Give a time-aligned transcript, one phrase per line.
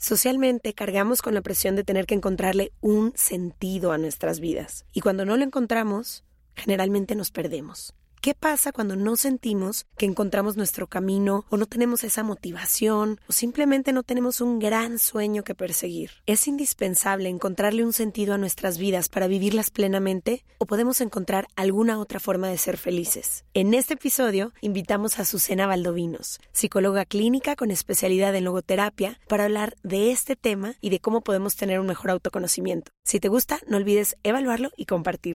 [0.00, 4.86] Socialmente cargamos con la presión de tener que encontrarle un sentido a nuestras vidas.
[4.92, 6.22] Y cuando no lo encontramos,
[6.54, 7.94] generalmente nos perdemos.
[8.20, 13.32] ¿Qué pasa cuando no sentimos que encontramos nuestro camino o no tenemos esa motivación o
[13.32, 16.10] simplemente no tenemos un gran sueño que perseguir?
[16.26, 22.00] ¿Es indispensable encontrarle un sentido a nuestras vidas para vivirlas plenamente o podemos encontrar alguna
[22.00, 23.44] otra forma de ser felices?
[23.54, 29.76] En este episodio invitamos a Susana Valdovinos, psicóloga clínica con especialidad en logoterapia, para hablar
[29.84, 32.90] de este tema y de cómo podemos tener un mejor autoconocimiento.
[33.04, 35.34] Si te gusta, no olvides evaluarlo y compartir.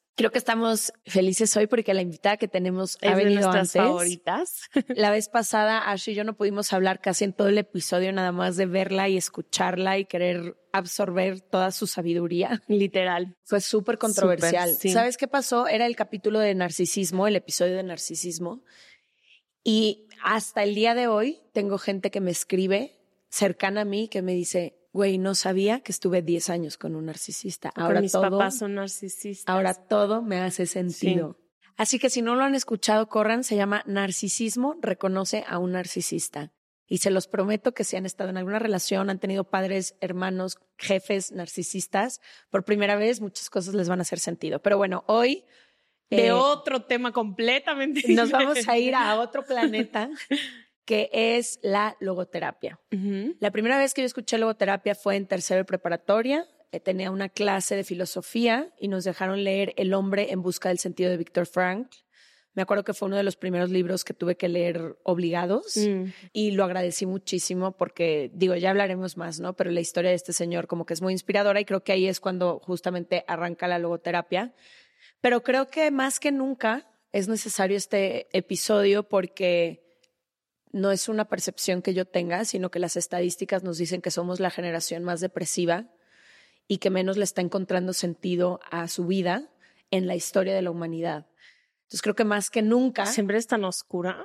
[0.21, 3.75] Creo que estamos felices hoy porque la invitada que tenemos es ha de venido nuestras
[3.75, 3.81] antes.
[3.81, 4.61] favoritas.
[4.89, 8.31] La vez pasada, Ash y yo no pudimos hablar casi en todo el episodio, nada
[8.31, 12.61] más de verla y escucharla y querer absorber toda su sabiduría.
[12.67, 13.35] Literal.
[13.45, 14.69] Fue súper controversial.
[14.77, 14.91] Sí.
[14.91, 15.67] ¿Sabes qué pasó?
[15.67, 18.63] Era el capítulo de narcisismo, el episodio de narcisismo.
[19.63, 22.99] Y hasta el día de hoy tengo gente que me escribe
[23.29, 27.05] cercana a mí que me dice, güey, no sabía que estuve 10 años con un
[27.05, 27.71] narcisista.
[27.75, 29.53] Ahora mis todo, papás son narcisistas.
[29.53, 31.37] ahora todo me hace sentido.
[31.77, 36.51] Así que si no lo han escuchado, corran, se llama Narcisismo, reconoce a un narcisista.
[36.85, 40.59] Y se los prometo que si han estado en alguna relación, han tenido padres, hermanos,
[40.77, 42.19] jefes narcisistas,
[42.49, 44.61] por primera vez muchas cosas les van a hacer sentido.
[44.61, 45.45] Pero bueno, hoy
[46.09, 50.09] de eh, otro tema completamente nos vamos a ir a otro planeta
[50.91, 52.77] que es la logoterapia.
[53.39, 56.45] La primera vez que yo escuché logoterapia fue en tercero de preparatoria.
[56.73, 60.79] Eh, Tenía una clase de filosofía y nos dejaron leer El hombre en busca del
[60.79, 61.87] sentido de Víctor Frank.
[62.55, 66.07] Me acuerdo que fue uno de los primeros libros que tuve que leer obligados Mm.
[66.33, 69.53] y lo agradecí muchísimo porque, digo, ya hablaremos más, ¿no?
[69.55, 72.05] Pero la historia de este señor como que es muy inspiradora y creo que ahí
[72.05, 74.53] es cuando justamente arranca la logoterapia.
[75.21, 79.80] Pero creo que más que nunca es necesario este episodio porque
[80.73, 84.39] no es una percepción que yo tenga, sino que las estadísticas nos dicen que somos
[84.39, 85.87] la generación más depresiva
[86.67, 89.49] y que menos le está encontrando sentido a su vida
[89.91, 91.27] en la historia de la humanidad.
[91.91, 94.23] Entonces creo que más que nunca, Siempre es tan oscura.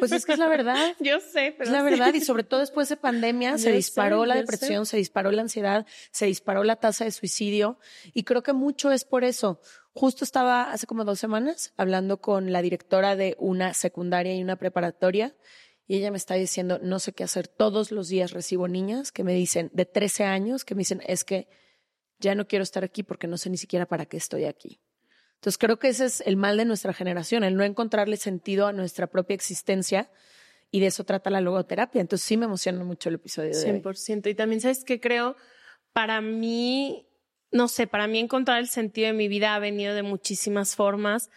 [0.00, 0.96] pues es que es la verdad.
[0.98, 1.84] Yo sé, pero Es la sí.
[1.84, 5.42] verdad, y sobre todo después de pandemia se disparó sé, la depresión, se disparó la
[5.42, 7.78] ansiedad, se disparó la tasa de suicidio,
[8.14, 9.60] y creo que mucho es por eso.
[9.92, 14.56] Justo estaba hace como dos semanas hablando con la directora de una secundaria y una
[14.56, 15.36] preparatoria,
[15.86, 17.48] y ella me está diciendo, no sé qué hacer.
[17.48, 21.24] Todos los días recibo niñas que me dicen, de 13 años, que me dicen, es
[21.24, 21.48] que
[22.18, 24.80] ya no quiero estar aquí porque no sé ni siquiera para qué estoy aquí.
[25.34, 28.72] Entonces creo que ese es el mal de nuestra generación, el no encontrarle sentido a
[28.72, 30.10] nuestra propia existencia
[30.70, 32.00] y de eso trata la logoterapia.
[32.00, 33.80] Entonces sí me emociona mucho el episodio de hoy.
[33.82, 34.30] 100%.
[34.30, 35.36] Y también, ¿sabes qué creo?
[35.92, 37.06] Para mí,
[37.50, 41.28] no sé, para mí encontrar el sentido de mi vida ha venido de muchísimas formas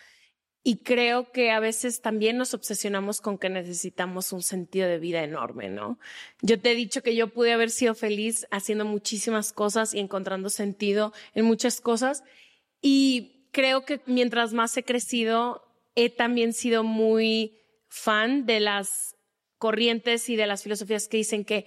[0.68, 5.24] Y creo que a veces también nos obsesionamos con que necesitamos un sentido de vida
[5.24, 5.98] enorme, ¿no?
[6.42, 10.50] Yo te he dicho que yo pude haber sido feliz haciendo muchísimas cosas y encontrando
[10.50, 12.26] sentido en muchas cosas.
[12.82, 15.64] Y creo que mientras más he crecido,
[15.96, 19.16] he también sido muy fan de las
[19.60, 21.66] corrientes y de las filosofías que dicen que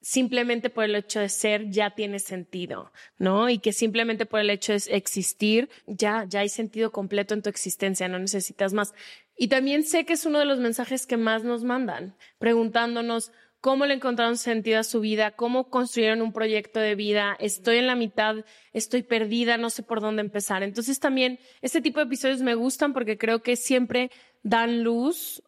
[0.00, 3.48] simplemente por el hecho de ser ya tiene sentido, ¿no?
[3.48, 7.50] Y que simplemente por el hecho de existir ya, ya hay sentido completo en tu
[7.50, 8.94] existencia, no necesitas más.
[9.36, 13.84] Y también sé que es uno de los mensajes que más nos mandan, preguntándonos cómo
[13.84, 17.94] le encontraron sentido a su vida, cómo construyeron un proyecto de vida, estoy en la
[17.94, 18.36] mitad,
[18.72, 20.62] estoy perdida, no sé por dónde empezar.
[20.62, 24.10] Entonces también este tipo de episodios me gustan porque creo que siempre
[24.42, 25.42] dan luz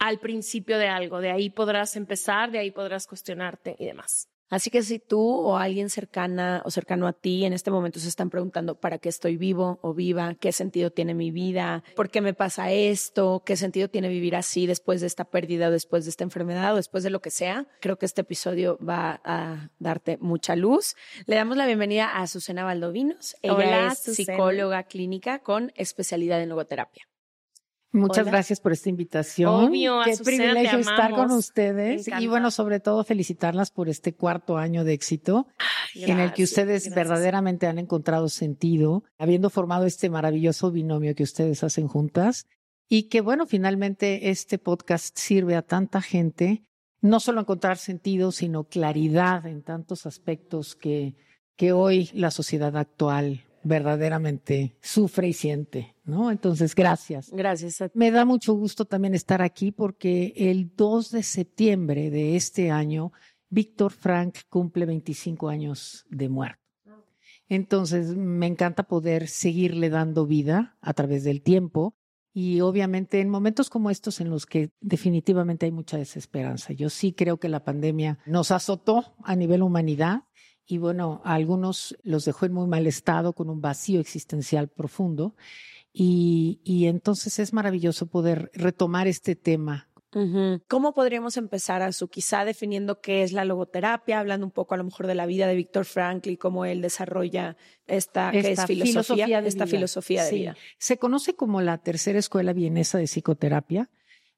[0.00, 1.20] al principio de algo.
[1.20, 4.28] De ahí podrás empezar, de ahí podrás cuestionarte y demás.
[4.48, 8.08] Así que si tú o alguien cercana o cercano a ti en este momento se
[8.08, 12.20] están preguntando para qué estoy vivo o viva, qué sentido tiene mi vida, por qué
[12.20, 16.10] me pasa esto, qué sentido tiene vivir así después de esta pérdida o después de
[16.10, 20.18] esta enfermedad o después de lo que sea, creo que este episodio va a darte
[20.20, 20.96] mucha luz.
[21.26, 23.36] Le damos la bienvenida a Susana Valdovinos.
[23.42, 27.06] Ella es psicóloga clínica con especialidad en logoterapia.
[27.92, 29.52] Muchas gracias por esta invitación.
[29.52, 32.08] Obvio, Qué privilegio estar con ustedes.
[32.20, 35.48] Y bueno, sobre todo felicitarlas por este cuarto año de éxito
[35.94, 41.64] en el que ustedes verdaderamente han encontrado sentido, habiendo formado este maravilloso binomio que ustedes
[41.64, 42.46] hacen juntas.
[42.88, 46.64] Y que bueno, finalmente este podcast sirve a tanta gente
[47.00, 51.16] no solo encontrar sentido, sino claridad en tantos aspectos que
[51.60, 56.30] que hoy la sociedad actual verdaderamente sufre y siente, ¿no?
[56.30, 57.30] Entonces, gracias.
[57.32, 57.82] Gracias.
[57.94, 63.12] Me da mucho gusto también estar aquí porque el 2 de septiembre de este año,
[63.48, 66.60] Víctor Frank cumple 25 años de muerte.
[67.48, 71.94] Entonces, me encanta poder seguirle dando vida a través del tiempo
[72.32, 76.72] y obviamente en momentos como estos en los que definitivamente hay mucha desesperanza.
[76.72, 80.22] Yo sí creo que la pandemia nos azotó a nivel humanidad
[80.64, 85.34] y bueno, a algunos los dejó en muy mal estado, con un vacío existencial profundo.
[85.92, 89.88] Y, y entonces es maravilloso poder retomar este tema.
[90.66, 94.76] ¿Cómo podríamos empezar a su quizá definiendo qué es la logoterapia, hablando un poco a
[94.76, 97.56] lo mejor de la vida de Víctor Frankl y cómo él desarrolla
[97.86, 99.76] esta, esta filosofía, de esta vida.
[99.76, 100.56] filosofía de vida?
[100.78, 103.88] Se conoce como la tercera escuela vienesa de psicoterapia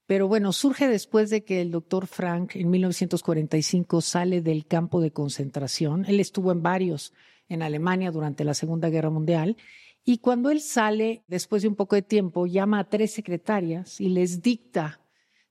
[0.06, 5.12] pero bueno, surge después de que el doctor Frank en 1945 sale del campo de
[5.12, 6.04] concentración.
[6.06, 7.14] Él estuvo en varios
[7.48, 9.56] en Alemania durante la Segunda Guerra Mundial.
[10.04, 14.08] Y cuando él sale, después de un poco de tiempo, llama a tres secretarias y
[14.08, 15.00] les dicta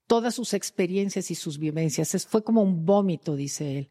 [0.06, 2.26] todas sus experiencias y sus vivencias.
[2.26, 3.90] fue como un vómito, dice él.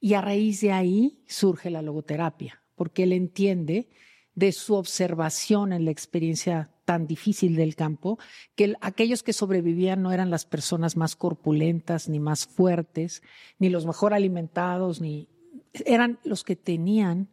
[0.00, 3.88] Y a raíz de ahí surge la logoterapia, porque él entiende
[4.34, 8.18] de su observación en la experiencia tan difícil del campo,
[8.54, 13.20] que aquellos que sobrevivían no eran las personas más corpulentas, ni más fuertes,
[13.58, 15.28] ni los mejor alimentados, ni
[15.84, 17.28] eran los que tenían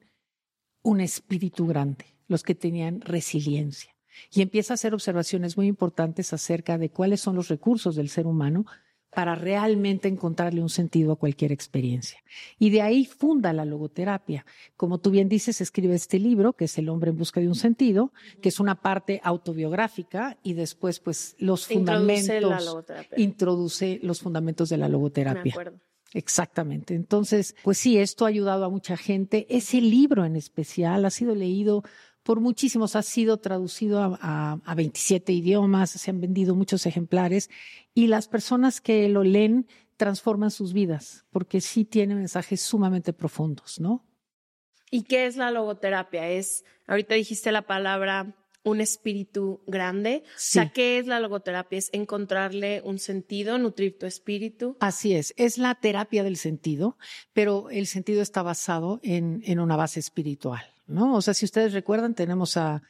[0.82, 3.96] un espíritu grande, los que tenían resiliencia.
[4.32, 8.28] Y empieza a hacer observaciones muy importantes acerca de cuáles son los recursos del ser
[8.28, 8.66] humano
[9.16, 12.20] para realmente encontrarle un sentido a cualquier experiencia.
[12.60, 14.46] Y de ahí funda la logoterapia.
[14.76, 17.56] Como tú bien dices, escribe este libro, que es El hombre en busca de un
[17.56, 18.12] sentido,
[18.42, 22.86] que es una parte autobiográfica y después pues los fundamentos
[23.16, 25.56] introduce los fundamentos de la logoterapia.
[26.14, 26.94] Exactamente.
[26.94, 29.48] Entonces, pues sí, esto ha ayudado a mucha gente.
[29.50, 31.84] Ese libro en especial ha sido leído
[32.26, 37.52] por muchísimos, ha sido traducido a, a, 27 idiomas, se han vendido muchos ejemplares
[37.94, 43.80] y las personas que lo leen transforman sus vidas porque sí tiene mensajes sumamente profundos,
[43.80, 44.04] ¿no?
[44.90, 46.28] ¿Y qué es la logoterapia?
[46.28, 50.24] Es, ahorita dijiste la palabra un espíritu grande.
[50.26, 51.78] O sea, ¿qué es la logoterapia?
[51.78, 54.78] Es encontrarle un sentido, nutrir tu espíritu.
[54.80, 56.98] Así es, es la terapia del sentido,
[57.34, 60.75] pero el sentido está basado en, en una base espiritual.
[60.88, 61.16] ¿No?
[61.16, 62.82] O sea, si ustedes recuerdan, tenemos a,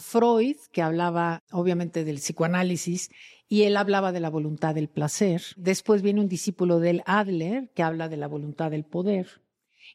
[0.00, 3.10] Freud, que hablaba obviamente del psicoanálisis,
[3.48, 5.42] y él hablaba de la voluntad del placer.
[5.56, 9.42] Después viene un discípulo del Adler, que habla de la voluntad del poder.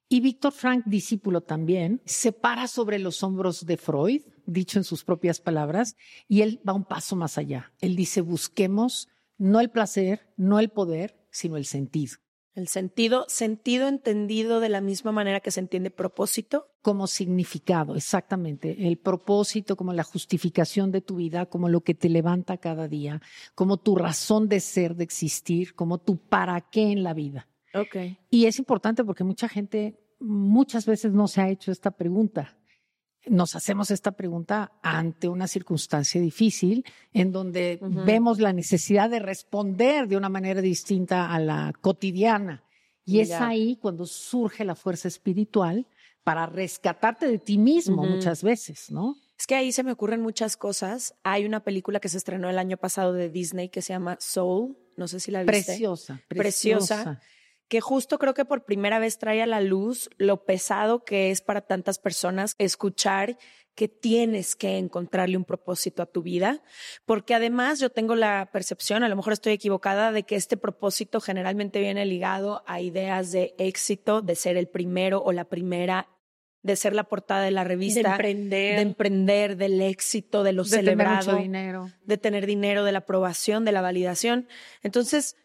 [0.07, 5.03] Y Víctor Frank, discípulo también, se para sobre los hombros de Freud, dicho en sus
[5.03, 5.95] propias palabras,
[6.27, 7.73] y él va un paso más allá.
[7.81, 9.07] Él dice, busquemos
[9.39, 12.17] no el placer, no el poder, sino el sentido.
[12.55, 16.67] El sentido, sentido entendido de la misma manera que se entiende propósito.
[16.81, 18.87] Como significado, exactamente.
[18.87, 23.21] El propósito como la justificación de tu vida, como lo que te levanta cada día,
[23.55, 27.47] como tu razón de ser, de existir, como tu para qué en la vida.
[27.73, 28.17] Okay.
[28.29, 32.58] Y es importante porque mucha gente muchas veces no se ha hecho esta pregunta.
[33.25, 40.07] Nos hacemos esta pregunta ante una circunstancia difícil en donde vemos la necesidad de responder
[40.07, 42.63] de una manera distinta a la cotidiana.
[43.05, 45.87] Y es ahí cuando surge la fuerza espiritual
[46.23, 49.15] para rescatarte de ti mismo muchas veces, ¿no?
[49.37, 51.15] Es que ahí se me ocurren muchas cosas.
[51.23, 54.77] Hay una película que se estrenó el año pasado de Disney que se llama Soul.
[54.97, 55.63] No sé si la viste.
[55.63, 56.95] Preciosa, preciosa.
[56.95, 57.21] preciosa
[57.69, 61.41] que justo creo que por primera vez trae a la luz lo pesado que es
[61.41, 63.37] para tantas personas escuchar
[63.75, 66.61] que tienes que encontrarle un propósito a tu vida,
[67.05, 71.21] porque además yo tengo la percepción, a lo mejor estoy equivocada, de que este propósito
[71.21, 76.09] generalmente viene ligado a ideas de éxito, de ser el primero o la primera
[76.61, 80.63] de ser la portada de la revista, de emprender, de emprender del éxito, de lo
[80.63, 81.89] de celebrado, tener mucho dinero.
[82.03, 84.49] de tener dinero, de la aprobación, de la validación.
[84.83, 85.37] Entonces,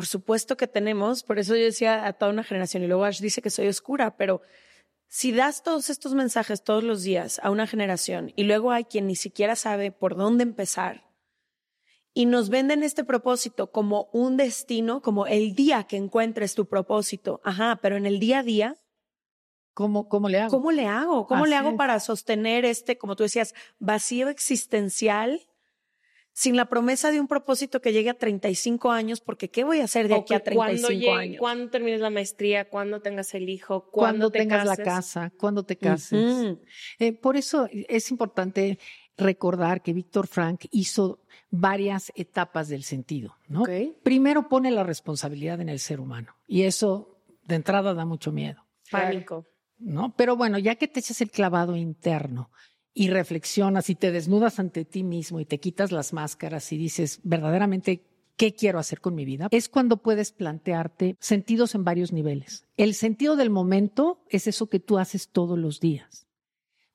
[0.00, 3.20] por supuesto que tenemos, por eso yo decía a toda una generación, y luego Ash
[3.20, 4.40] dice que soy oscura, pero
[5.08, 9.06] si das todos estos mensajes todos los días a una generación y luego hay quien
[9.08, 11.04] ni siquiera sabe por dónde empezar
[12.14, 17.42] y nos venden este propósito como un destino, como el día que encuentres tu propósito,
[17.44, 18.76] ajá, pero en el día a día,
[19.74, 20.50] ¿Cómo, cómo le hago?
[20.50, 21.26] ¿cómo le hago?
[21.26, 21.76] ¿Cómo Así le hago es.
[21.76, 25.49] para sostener este, como tú decías, vacío existencial
[26.40, 29.20] sin la promesa de un propósito que llegue a 35 años?
[29.20, 31.36] Porque ¿qué voy a hacer de aquí a que cuando 35 llegue- años?
[31.38, 35.64] Cuando termines la maestría, cuando tengas el hijo, cuando, Cuando te tengas la casa, cuando
[35.64, 36.56] te cases.
[36.98, 38.78] Eh, por eso es importante
[39.18, 41.20] recordar que Víctor Frank hizo
[41.50, 43.64] varias etapas del sentido, ¿no?
[44.02, 48.64] Primero pone la responsabilidad en el ser humano y eso de entrada da mucho miedo,
[48.90, 49.46] Pánico.
[49.78, 50.14] ¿no?
[50.16, 52.50] Pero bueno, ya que te echas el clavado interno
[52.94, 57.20] y reflexionas y te desnudas ante ti mismo y te quitas las máscaras y dices
[57.22, 58.04] verdaderamente
[58.36, 62.64] qué quiero hacer con mi vida, es cuando puedes plantearte sentidos en varios niveles.
[62.76, 66.26] El sentido del momento es eso que tú haces todos los días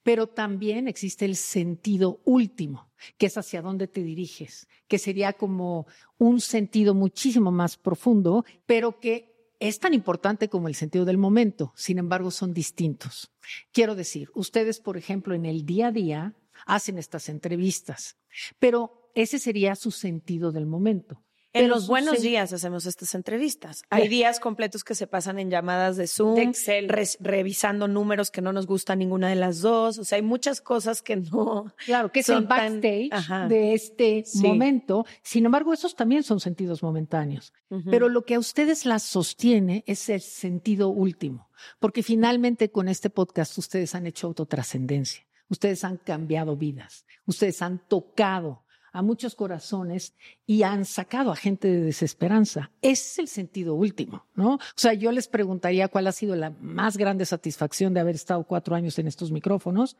[0.05, 5.87] pero también existe el sentido último, que es hacia dónde te diriges, que sería como
[6.19, 11.73] un sentido muchísimo más profundo, pero que es tan importante como el sentido del momento,
[11.75, 13.31] sin embargo son distintos.
[13.71, 16.35] Quiero decir, ustedes, por ejemplo, en el día a día
[16.65, 18.17] hacen estas entrevistas,
[18.59, 21.24] pero ese sería su sentido del momento.
[21.55, 23.83] En los buenos días hacemos estas entrevistas.
[23.89, 26.89] Hay días completos que se pasan en llamadas de Zoom, De Excel.
[27.21, 29.97] revisando números que no nos gusta ninguna de las dos.
[29.97, 31.73] O sea, hay muchas cosas que no.
[31.85, 34.45] Claro, que es son el backstage de este Sí.
[34.45, 35.05] momento.
[35.23, 37.53] Sin embargo, esos también son sentidos momentáneos.
[37.89, 43.09] Pero lo que a ustedes las sostiene es el sentido último, porque finalmente con este
[43.09, 48.64] podcast ustedes han hecho autotrascendencia, ustedes han cambiado vidas, ustedes han tocado
[48.95, 50.13] a muchos corazones
[50.45, 52.71] y han sacado a gente de desesperanza.
[52.81, 54.55] Ese es el sentido último, ¿no?
[54.55, 58.45] O sea, yo les preguntaría cuál ha sido la más grande satisfacción de haber estado
[58.45, 59.97] cuatro años en estos micrófonos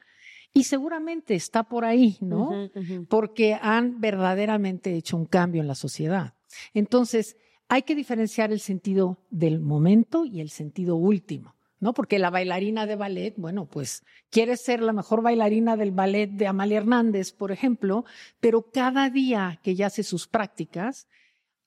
[0.54, 2.70] y seguramente está por ahí, ¿no?
[3.10, 6.34] Porque han verdaderamente hecho un cambio en la sociedad.
[6.74, 7.36] Entonces,
[7.68, 11.94] hay que diferenciar el sentido del momento y el sentido último, ¿no?
[11.94, 16.48] Porque la bailarina de ballet, bueno, pues quiere ser la mejor bailarina del ballet de
[16.48, 18.06] Amalia Hernández, por ejemplo,
[18.40, 21.08] pero cada día que ella hace sus prácticas,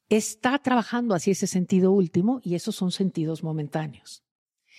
[0.09, 4.25] está trabajando hacia ese sentido último y esos son sentidos momentáneos.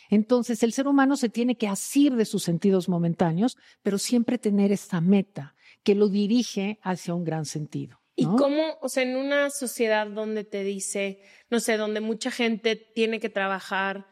[0.10, 4.72] Entonces, el ser humano se tiene que asir de sus sentidos momentáneos, pero siempre tener
[4.72, 8.02] esta meta que lo dirige hacia un gran sentido.
[8.16, 12.76] ¿Y cómo, o sea, en una sociedad donde te dice, no sé, donde mucha gente
[12.76, 14.08] tiene que trabajar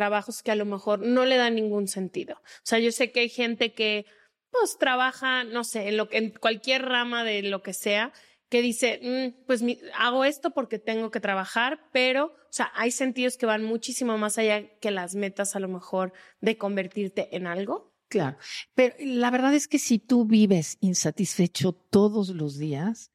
[0.00, 2.34] trabajos que a lo mejor no le dan ningún sentido?
[2.36, 4.06] O sea, yo sé que hay gente que,
[4.50, 8.12] pues, trabaja, no sé, en, lo, que- en cualquier rama de lo que sea,
[8.48, 9.62] que dice, "Mm, pues
[9.96, 14.38] hago esto porque tengo que trabajar, pero, o sea, hay sentidos que van muchísimo más
[14.38, 17.92] allá que las metas a lo mejor de convertirte en algo.
[18.08, 18.38] Claro,
[18.74, 23.12] pero la verdad es que si tú vives insatisfecho todos los días,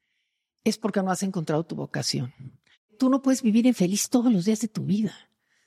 [0.64, 2.32] es porque no has encontrado tu vocación.
[2.98, 5.12] Tú no puedes vivir infeliz todos los días de tu vida.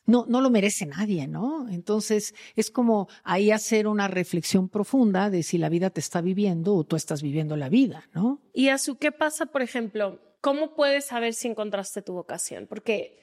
[0.10, 1.70] No, no lo merece nadie, ¿no?
[1.70, 6.74] Entonces es como ahí hacer una reflexión profunda de si la vida te está viviendo
[6.76, 8.42] o tú estás viviendo la vida, ¿no?
[8.54, 12.66] Y a su qué pasa, por ejemplo, ¿cómo puedes saber si encontraste tu vocación?
[12.68, 13.20] Porque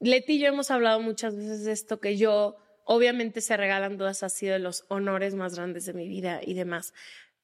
[0.00, 2.56] Leti y yo hemos hablado muchas veces de esto que yo,
[2.86, 6.54] obviamente se regalan dudas, ha sido de los honores más grandes de mi vida y
[6.54, 6.94] demás,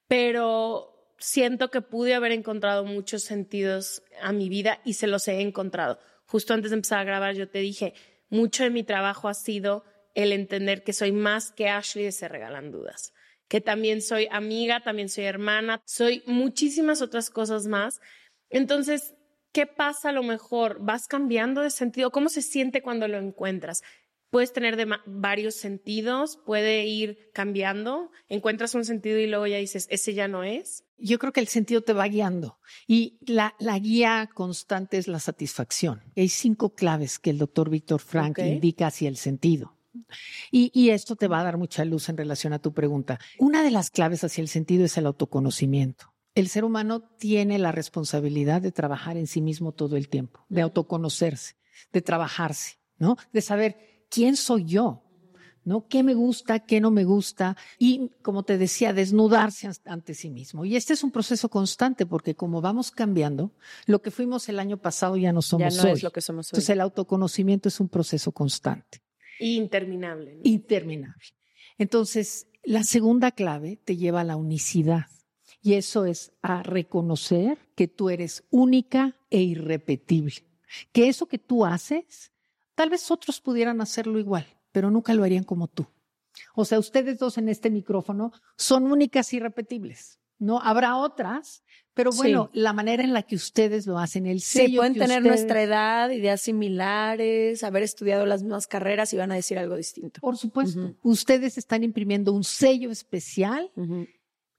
[0.09, 5.43] pero siento que pude haber encontrado muchos sentidos a mi vida y se los he
[5.43, 5.99] encontrado.
[6.25, 7.93] Justo antes de empezar a grabar yo te dije,
[8.29, 12.29] mucho de mi trabajo ha sido el entender que soy más que Ashley de Se
[12.29, 13.13] Regalan Dudas,
[13.49, 18.01] que también soy amiga, también soy hermana, soy muchísimas otras cosas más.
[18.49, 19.15] Entonces,
[19.53, 20.79] ¿qué pasa a lo mejor?
[20.81, 22.11] ¿Vas cambiando de sentido?
[22.11, 23.83] ¿Cómo se siente cuando lo encuentras?
[24.37, 29.87] Puedes tener de varios sentidos, puede ir cambiando, encuentras un sentido y luego ya dices,
[29.91, 30.85] ese ya no es.
[30.99, 35.21] Yo creo que el sentido te va guiando y la, la guía constante es la
[35.21, 36.03] satisfacción.
[36.15, 39.75] Hay cinco claves que el doctor Víctor Frank indica hacia el sentido.
[40.51, 43.19] Y, y, esto te va a dar mucha luz en relación a tu pregunta.
[43.39, 46.13] Una de las claves hacia el sentido es el autoconocimiento.
[46.35, 50.61] El ser humano tiene la responsabilidad de trabajar en sí mismo todo el tiempo, de
[50.61, 51.55] autoconocerse,
[51.91, 53.17] de trabajarse, ¿no?
[53.33, 55.03] De saber quién soy yo,
[55.65, 55.89] ¿no?
[55.89, 57.57] ¿Qué me gusta, qué no me gusta?
[57.79, 60.65] Y, como te decía, desnudarse ante sí mismo.
[60.65, 63.53] Y este es un proceso constante porque como vamos cambiando,
[63.87, 66.47] lo que fuimos el año pasado ya no somos ya no Es lo que somos
[66.47, 66.51] hoy.
[66.57, 69.03] Entonces el autoconocimiento es un proceso constante.
[69.41, 70.41] Interminable.
[70.45, 71.25] Interminable.
[71.79, 75.07] Entonces, la segunda clave te lleva a la unicidad.
[75.63, 80.47] Y eso es a reconocer que tú eres única e irrepetible.
[80.93, 82.33] Que eso que tú haces,
[82.77, 85.87] tal vez otros pudieran hacerlo igual pero nunca lo harían como tú.
[86.55, 90.21] O sea, ustedes dos en este micrófono son únicas y repetibles.
[90.39, 91.63] No habrá otras,
[91.95, 94.69] pero bueno, la manera en la que ustedes lo hacen, el sello.
[94.69, 99.37] Sí, pueden tener nuestra edad, ideas similares, haber estudiado las mismas carreras y van a
[99.37, 100.21] decir algo distinto.
[100.21, 100.95] Por supuesto.
[101.03, 103.73] Ustedes están imprimiendo un sello especial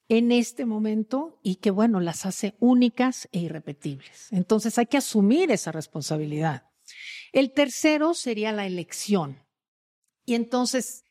[0.10, 4.30] en este momento y que, bueno, las hace únicas e irrepetibles.
[4.32, 6.64] Entonces hay que asumir esa responsabilidad.
[7.32, 9.44] El tercero sería la elección.
[10.26, 11.06] Y entonces,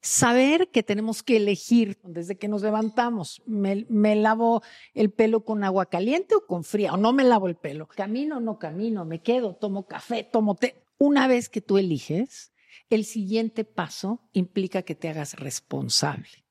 [0.00, 3.84] saber que tenemos que elegir desde que nos levantamos, me,
[4.16, 4.62] lavo
[4.94, 8.38] el pelo con agua caliente o con fría, o no me lavo el pelo, camino
[8.38, 10.82] o no camino, me quedo, tomo café, tomo té.
[10.98, 12.52] Una vez que tú eliges,
[12.88, 16.44] el siguiente paso implica que te hagas responsable.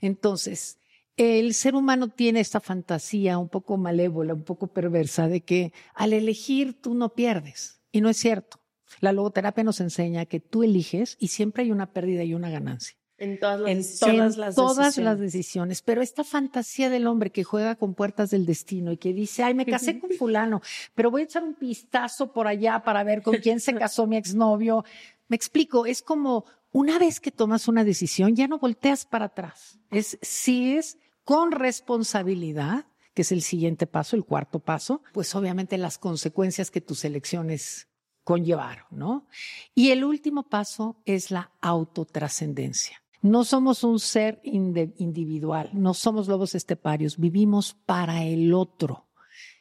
[0.00, 0.78] Entonces,
[1.16, 6.12] el ser humano tiene esta fantasía un poco malévola, un poco perversa, de que al
[6.12, 7.81] elegir tú no pierdes.
[7.92, 8.58] Y no es cierto.
[9.00, 12.96] La logoterapia nos enseña que tú eliges y siempre hay una pérdida y una ganancia.
[13.18, 14.16] En todas las, en decisiones.
[14.16, 15.04] Todas, las, todas decisiones.
[15.04, 15.82] las decisiones.
[15.82, 19.54] Pero esta fantasía del hombre que juega con puertas del destino y que dice, ay,
[19.54, 20.60] me casé con fulano,
[20.94, 24.16] pero voy a echar un pistazo por allá para ver con quién se casó mi
[24.16, 24.84] exnovio.
[25.28, 29.78] Me explico, es como una vez que tomas una decisión, ya no volteas para atrás.
[29.90, 35.78] Es si es con responsabilidad, que es el siguiente paso, el cuarto paso, pues obviamente
[35.78, 37.88] las consecuencias que tus elecciones
[38.24, 39.26] conllevaron, ¿no?
[39.74, 43.02] Y el último paso es la autotrascendencia.
[43.20, 49.06] No somos un ser individual, no somos lobos esteparios, vivimos para el otro.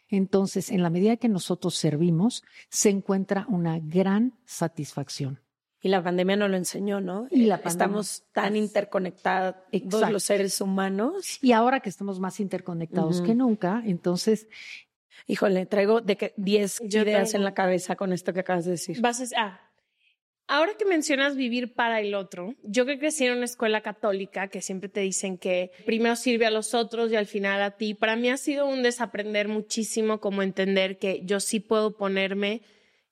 [0.09, 5.39] Entonces, en la medida que nosotros servimos, se encuentra una gran satisfacción.
[5.79, 7.27] Y la pandemia nos lo enseñó, ¿no?
[7.31, 9.55] Y la estamos tan interconectados
[9.89, 11.39] todos los seres humanos.
[11.41, 14.47] Y ahora que estamos más interconectados que nunca, entonces
[15.27, 18.99] Híjole, traigo de que 10 ideas en la cabeza con esto que acabas de decir.
[19.01, 19.59] Vas ah,
[20.47, 24.61] ahora que mencionas vivir para el otro, yo que crecí en una escuela católica que
[24.61, 28.15] siempre te dicen que primero sirve a los otros y al final a ti, para
[28.15, 32.61] mí ha sido un desaprender muchísimo como entender que yo sí puedo ponerme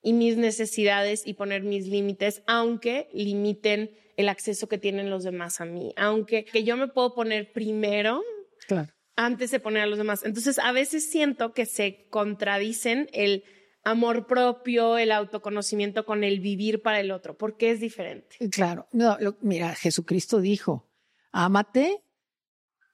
[0.01, 5.61] y mis necesidades y poner mis límites, aunque limiten el acceso que tienen los demás
[5.61, 8.21] a mí, aunque que yo me puedo poner primero.
[8.67, 10.23] Claro antes de poner a los demás.
[10.23, 13.43] Entonces, a veces siento que se contradicen el
[13.83, 18.37] amor propio, el autoconocimiento con el vivir para el otro, porque es diferente.
[18.49, 20.87] Claro, no, mira, Jesucristo dijo,
[21.33, 22.01] ámate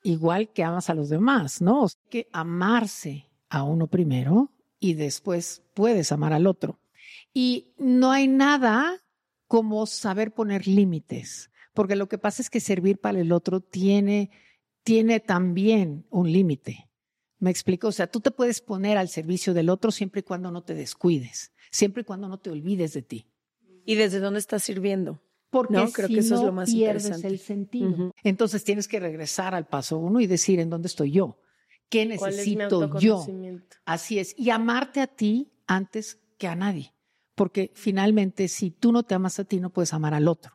[0.01, 1.85] igual que amas a los demás, ¿no?
[2.09, 6.79] que amarse a uno primero y después puedes amar al otro.
[7.35, 9.03] Y no hay nada
[9.47, 14.31] como saber poner límites, porque lo que pasa es que servir para el otro tiene
[14.86, 16.89] tiene también un límite.
[17.39, 17.88] ¿Me explico?
[17.89, 20.74] O sea, tú te puedes poner al servicio del otro siempre y cuando no te
[20.74, 23.28] descuides, siempre y cuando no te olvides de ti.
[23.84, 25.21] ¿Y desde dónde estás sirviendo?
[25.50, 28.13] Porque no, creo que eso es lo más pierdes el sentido.
[28.24, 31.39] Entonces tienes que regresar al paso uno y decir en dónde estoy yo,
[31.89, 33.26] qué necesito yo.
[33.86, 36.93] Así es, y amarte a ti antes que a nadie,
[37.34, 40.55] porque finalmente si tú no te amas a ti no puedes amar al otro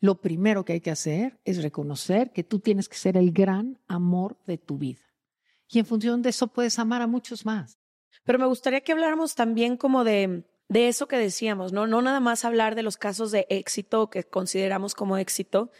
[0.00, 3.78] lo primero que hay que hacer es reconocer que tú tienes que ser el gran
[3.86, 5.02] amor de tu vida.
[5.68, 7.78] Y en función de eso puedes amar a muchos más.
[8.24, 11.86] Pero me gustaría que habláramos también como de, de eso que decíamos, ¿no?
[11.86, 15.70] No nada más hablar de los casos de éxito que consideramos como éxito,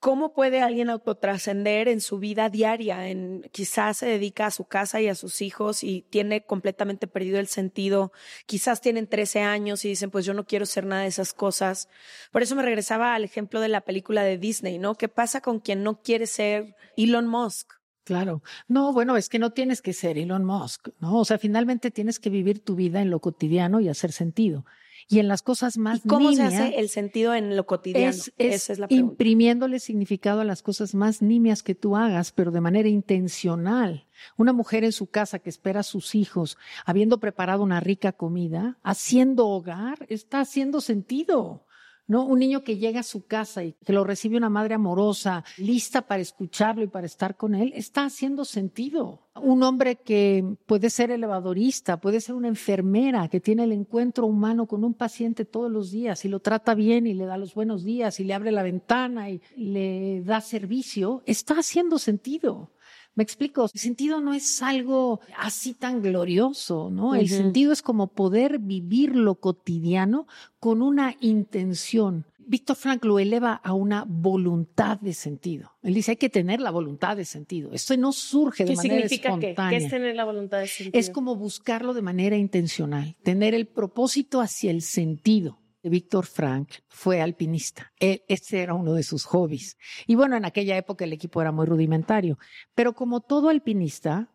[0.00, 3.08] ¿Cómo puede alguien autotrascender en su vida diaria?
[3.08, 7.38] En, quizás se dedica a su casa y a sus hijos y tiene completamente perdido
[7.38, 8.10] el sentido.
[8.46, 11.90] Quizás tienen 13 años y dicen, pues yo no quiero ser nada de esas cosas.
[12.32, 14.94] Por eso me regresaba al ejemplo de la película de Disney, ¿no?
[14.94, 17.74] ¿Qué pasa con quien no quiere ser Elon Musk?
[18.04, 18.42] Claro.
[18.68, 21.18] No, bueno, es que no tienes que ser Elon Musk, ¿no?
[21.18, 24.64] O sea, finalmente tienes que vivir tu vida en lo cotidiano y hacer sentido.
[25.10, 28.08] Y en las cosas más ¿Y cómo nimias, se hace el sentido en lo cotidiano?
[28.08, 29.12] es, es Esa es la pregunta.
[29.12, 34.06] imprimiéndole significado a las cosas más nimias que tú hagas, pero de manera intencional.
[34.36, 38.78] Una mujer en su casa que espera a sus hijos, habiendo preparado una rica comida,
[38.84, 41.66] haciendo hogar, está haciendo sentido.
[42.10, 42.24] ¿No?
[42.24, 46.02] Un niño que llega a su casa y que lo recibe una madre amorosa, lista
[46.02, 49.20] para escucharlo y para estar con él, está haciendo sentido.
[49.40, 54.66] Un hombre que puede ser elevadorista, puede ser una enfermera que tiene el encuentro humano
[54.66, 57.84] con un paciente todos los días y lo trata bien y le da los buenos
[57.84, 62.70] días y le abre la ventana y le da servicio, está haciendo sentido.
[63.14, 67.14] Me explico, el sentido no es algo así tan glorioso, ¿no?
[67.14, 70.26] El sentido es como poder vivir lo cotidiano
[70.58, 72.24] con una intención.
[72.38, 75.70] Víctor Frank lo eleva a una voluntad de sentido.
[75.82, 77.72] Él dice, hay que tener la voluntad de sentido.
[77.72, 79.50] Esto no surge de ¿Qué manera significa qué?
[79.50, 79.78] espontánea.
[79.78, 80.98] ¿Qué es tener la voluntad de sentido?
[80.98, 85.60] Es como buscarlo de manera intencional, tener el propósito hacia el sentido.
[85.82, 87.92] Víctor Frank fue alpinista.
[87.98, 89.76] Él- Este era uno de sus hobbies.
[90.06, 92.38] Y bueno, en aquella época el equipo era muy rudimentario.
[92.74, 94.28] Pero como todo alpinista,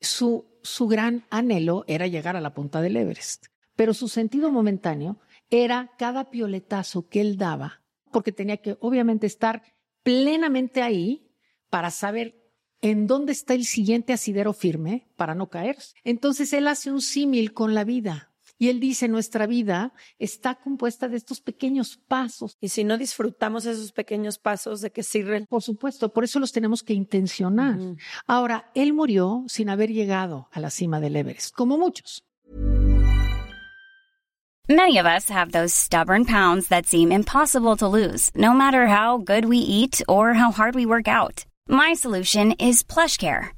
[0.00, 3.46] su, su gran anhelo era llegar a la punta del Everest.
[3.76, 5.18] Pero su sentido momentáneo
[5.50, 7.82] era cada pioletazo que él daba,
[8.12, 9.62] porque tenía que obviamente estar
[10.02, 11.30] plenamente ahí
[11.70, 12.34] para saber
[12.80, 15.76] en dónde está el siguiente asidero firme para no caer.
[16.04, 18.32] Entonces él hace un símil con la vida.
[18.58, 22.56] Y él dice, nuestra vida está compuesta de estos pequeños pasos.
[22.60, 25.46] Y si no disfrutamos esos pequeños pasos, ¿de qué sirven?
[25.46, 27.78] Por supuesto, por eso los tenemos que intencionar.
[28.26, 32.24] Ahora, él murió sin haber llegado a la cima del Everest, como muchos.
[34.70, 39.16] Many of us have those stubborn pounds that seem impossible to lose, no matter how
[39.16, 41.46] good we eat or how hard we work out.
[41.68, 43.57] My solution is PlushCare.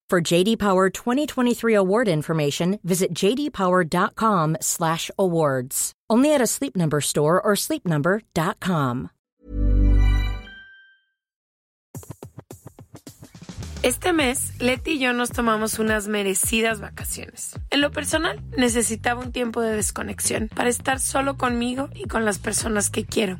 [0.11, 5.93] For JD Power 2023 award information, visit jdpower.com/awards.
[6.09, 9.11] Only at a Sleep Number store or sleepnumber.com.
[13.83, 17.57] Este mes, Leti y yo nos tomamos unas merecidas vacaciones.
[17.69, 22.37] En lo personal, necesitaba un tiempo de desconexión para estar solo conmigo y con las
[22.37, 23.39] personas que quiero.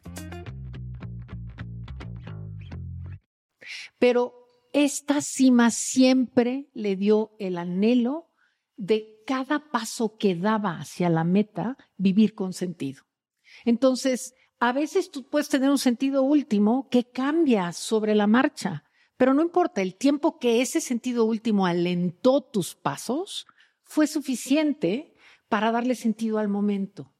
[4.01, 4.33] Pero
[4.73, 8.31] esta cima siempre le dio el anhelo
[8.75, 13.03] de cada paso que daba hacia la meta vivir con sentido.
[13.63, 18.85] Entonces, a veces tú puedes tener un sentido último que cambia sobre la marcha,
[19.17, 23.45] pero no importa, el tiempo que ese sentido último alentó tus pasos
[23.83, 25.13] fue suficiente
[25.47, 27.13] para darle sentido al momento.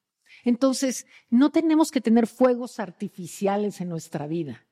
[0.43, 4.65] Entonces, no tenemos que tener fuegos artificiales en nuestra vida.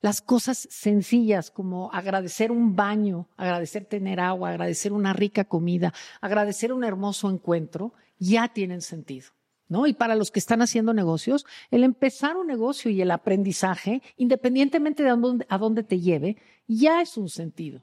[0.00, 6.72] Las cosas sencillas como agradecer un baño, agradecer tener agua, agradecer una rica comida, agradecer
[6.72, 9.28] un hermoso encuentro, ya tienen sentido.
[9.70, 9.86] ¿No?
[9.86, 15.02] Y para los que están haciendo negocios, el empezar un negocio y el aprendizaje, independientemente
[15.02, 17.82] de a dónde, a dónde te lleve, ya es un sentido.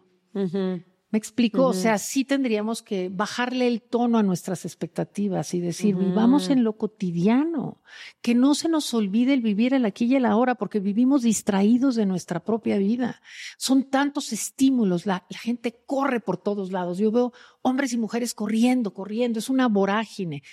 [1.16, 1.68] ¿Me explico?
[1.68, 6.66] O sea, sí tendríamos que bajarle el tono a nuestras expectativas y decir, vivamos en
[6.66, 7.82] lo cotidiano,
[8.22, 11.96] que no se nos olvide el vivir el aquí y el ahora, porque vivimos distraídos
[11.96, 13.22] de nuestra propia vida.
[13.58, 16.98] Son tantos estímulos, la, la gente corre por todos lados.
[16.98, 20.44] Yo veo hombres y mujeres corriendo, corriendo, es una vorágine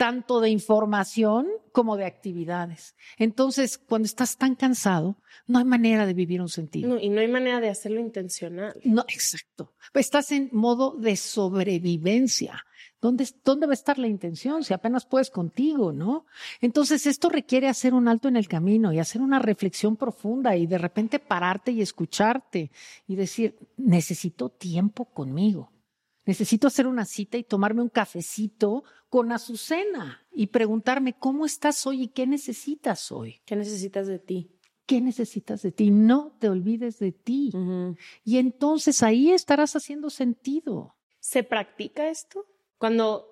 [0.00, 2.96] tanto de información como de actividades.
[3.18, 6.88] Entonces, cuando estás tan cansado, no hay manera de vivir un sentido.
[6.88, 8.80] No, y no hay manera de hacerlo intencional.
[8.82, 9.74] No, exacto.
[9.92, 12.64] Estás en modo de sobrevivencia.
[12.98, 16.24] ¿Dónde, ¿Dónde va a estar la intención si apenas puedes contigo, no?
[16.62, 20.66] Entonces, esto requiere hacer un alto en el camino y hacer una reflexión profunda y
[20.66, 22.70] de repente pararte y escucharte
[23.06, 25.70] y decir, necesito tiempo conmigo.
[26.30, 32.04] Necesito hacer una cita y tomarme un cafecito con Azucena y preguntarme cómo estás hoy
[32.04, 33.42] y qué necesitas hoy.
[33.44, 34.48] ¿Qué necesitas de ti?
[34.86, 35.90] ¿Qué necesitas de ti?
[35.90, 37.50] No te olvides de ti.
[38.22, 40.94] Y entonces ahí estarás haciendo sentido.
[41.18, 42.46] ¿Se practica esto?
[42.78, 43.29] Cuando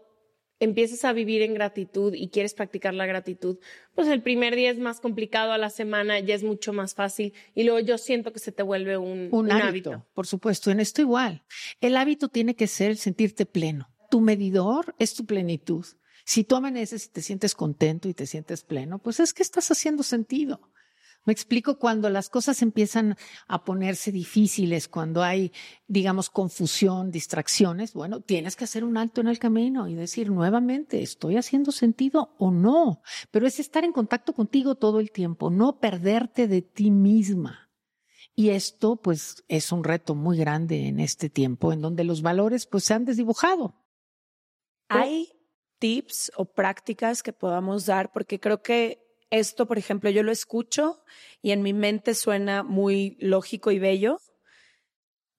[0.60, 3.58] empiezas a vivir en gratitud y quieres practicar la gratitud,
[3.94, 7.32] pues el primer día es más complicado, a la semana ya es mucho más fácil
[7.54, 11.00] y luego yo siento que se te vuelve un, un, hábito, Por supuesto, en esto
[11.00, 11.44] igual.
[11.80, 13.88] El hábito tiene que ser sentirte pleno.
[14.10, 15.84] Tu medidor es tu plenitud.
[16.24, 19.70] Si tú amaneces y te sientes contento y te sientes pleno, pues es que estás
[19.70, 20.60] haciendo sentido.
[21.28, 23.14] Me explico cuando las cosas empiezan
[23.48, 25.52] a ponerse difíciles, cuando hay,
[25.86, 31.02] digamos, confusión, distracciones, bueno, tienes que hacer un alto en el camino y decir nuevamente,
[31.02, 33.02] ¿estoy haciendo sentido o no?
[33.30, 37.70] Pero es estar en contacto contigo todo el tiempo, no perderte de ti misma.
[38.34, 42.64] Y esto, pues, es un reto muy grande en este tiempo, en donde los valores,
[42.64, 43.74] pues, se han desdibujado.
[44.88, 45.28] ¿Hay
[45.78, 48.12] tips o prácticas que podamos dar?
[48.12, 51.02] Porque creo que esto, por ejemplo, yo lo escucho
[51.42, 54.20] y en mi mente suena muy lógico y bello,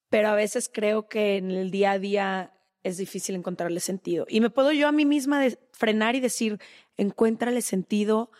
[0.10, 4.25] pero a veces creo que en el día a día es difícil encontrarle sentido.
[4.30, 6.60] Y me puedo yo a mí misma frenar y decir,
[6.97, 8.32] encuéntrale sentido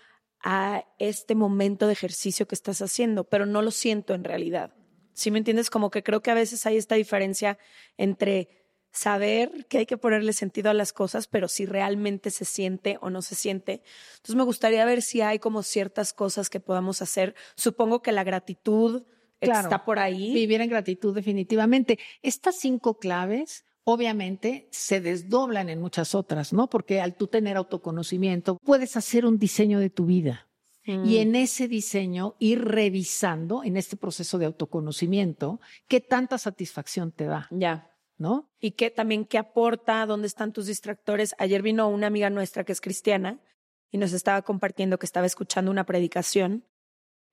[0.42, 4.74] a este momento de ejercicio que estás haciendo, pero no lo siento en realidad.
[5.14, 5.70] ¿Sí me entiendes?
[5.70, 7.58] Como que creo que a veces hay esta diferencia
[7.98, 8.59] entre
[8.92, 13.10] saber que hay que ponerle sentido a las cosas, pero si realmente se siente o
[13.10, 13.84] no se siente.
[14.18, 17.36] Entonces me gustaría ver si hay como ciertas cosas que podamos hacer.
[17.56, 19.04] Supongo que la gratitud
[19.40, 20.34] está por ahí.
[20.34, 22.00] Vivir en gratitud definitivamente.
[22.22, 26.70] Estas cinco claves obviamente se desdoblan en muchas otras, ¿no?
[26.70, 30.48] Porque al tú tener autoconocimiento, puedes hacer un diseño de tu vida.
[30.86, 31.22] Y mm.
[31.22, 37.48] en ese diseño ir revisando en este proceso de autoconocimiento qué tanta satisfacción te da.
[37.52, 37.89] Ya.
[38.20, 38.52] ¿No?
[38.60, 41.34] Y qué también qué aporta, dónde están tus distractores.
[41.40, 43.40] Ayer vino una amiga nuestra que es cristiana
[43.90, 46.66] y nos estaba compartiendo que estaba escuchando una predicación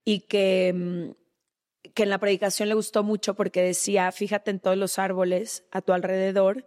[0.05, 4.77] y que, mm, que en la predicación le gustó mucho porque decía, fíjate en todos
[4.77, 6.65] los árboles a tu alrededor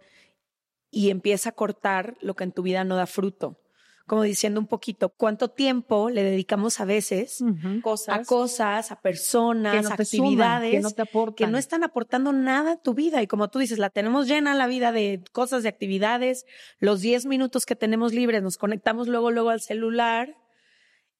[0.91, 3.59] y empieza a cortar lo que en tu vida no da fruto
[4.07, 7.43] como diciendo un poquito cuánto tiempo le dedicamos a veces
[8.07, 12.93] a cosas, a personas, a actividades que, no que no están aportando nada a tu
[12.93, 13.21] vida.
[13.21, 16.45] Y como tú dices, la tenemos llena la vida de cosas, de actividades.
[16.79, 20.35] Los 10 minutos que tenemos libres nos conectamos luego, luego al celular.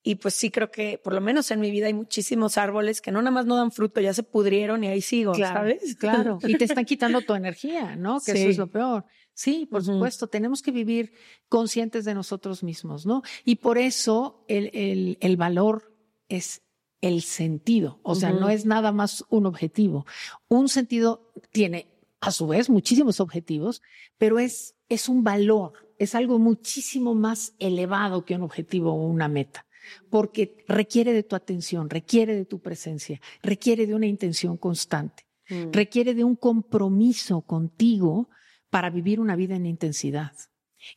[0.03, 3.11] Y pues sí creo que, por lo menos en mi vida, hay muchísimos árboles que
[3.11, 5.95] no nada más no dan fruto, ya se pudrieron y ahí sigo, ¿sabes?
[5.95, 6.39] Claro.
[6.47, 8.19] Y te están quitando tu energía, ¿no?
[8.19, 9.05] Que eso es lo peor.
[9.33, 11.13] Sí, por supuesto, tenemos que vivir
[11.47, 13.23] conscientes de nosotros mismos, ¿no?
[13.45, 15.95] Y por eso el, el, el valor
[16.29, 16.61] es
[17.01, 20.05] el sentido, o sea, no es nada más un objetivo.
[20.47, 23.81] Un sentido tiene, a su vez, muchísimos objetivos,
[24.19, 29.27] pero es, es un valor, es algo muchísimo más elevado que un objetivo o una
[29.27, 29.65] meta
[30.09, 35.71] porque requiere de tu atención, requiere de tu presencia, requiere de una intención constante, mm.
[35.71, 38.29] requiere de un compromiso contigo
[38.71, 40.31] para vivir una vida en intensidad.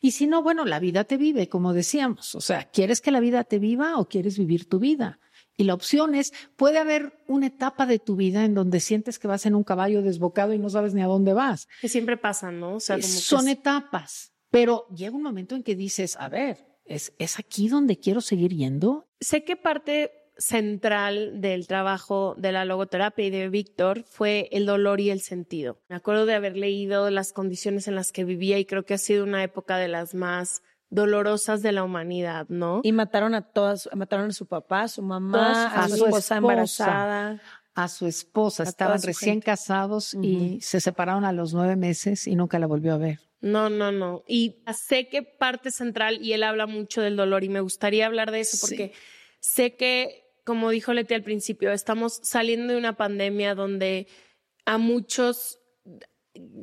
[0.01, 2.33] Y si no, bueno, la vida te vive, como decíamos.
[2.33, 5.19] O sea, ¿quieres que la vida te viva o quieres vivir tu vida?
[5.57, 9.27] Y la opción es, puede haber una etapa de tu vida en donde sientes que
[9.27, 11.67] vas en un caballo desbocado y no sabes ni a dónde vas.
[11.81, 12.75] Que siempre pasa, ¿no?
[12.75, 17.37] O sea, Son etapas, pero llega un momento en que dices, a ver, ¿es, ¿es
[17.37, 19.07] aquí donde quiero seguir yendo?
[19.19, 24.99] Sé que parte central del trabajo de la logoterapia y de Víctor fue el dolor
[24.99, 25.79] y el sentido.
[25.87, 28.97] Me acuerdo de haber leído las condiciones en las que vivía y creo que ha
[28.97, 32.81] sido una época de las más dolorosas de la humanidad, ¿no?
[32.83, 37.41] Y mataron a todas, mataron a su papá, a su mamá, a, su, esposa, embarazada.
[37.73, 42.57] A su esposa, estaban recién casados y se separaron a los nueve meses y nunca
[42.59, 43.19] la volvió a ver.
[43.41, 44.23] No, no, no.
[44.27, 48.31] Y sé que parte central, y él habla mucho del dolor, y me gustaría hablar
[48.31, 48.93] de eso porque
[49.39, 54.07] sé que, como dijo Leti al principio, estamos saliendo de una pandemia donde
[54.65, 55.59] a muchos